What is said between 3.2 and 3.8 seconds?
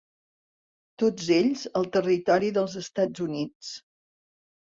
Units.